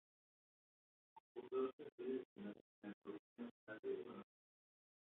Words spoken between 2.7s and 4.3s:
en El Colegio Nacional de Buenos Aires.